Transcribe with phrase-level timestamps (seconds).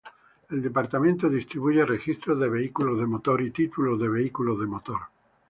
[0.49, 4.99] El departamento distribuye registros de vehículos de motor y títulos de vehículos de motor.